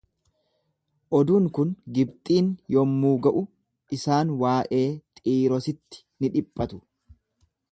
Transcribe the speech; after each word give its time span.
Oduun 1.17 1.49
kun 1.57 1.73
Gibxiin 1.97 2.47
yommuu 2.81 3.11
ga'u, 3.27 3.43
isaan 3.99 4.33
waa'ee 4.41 4.83
Xiirositti 5.21 6.03
ni 6.25 6.33
dhiphatu. 6.39 6.81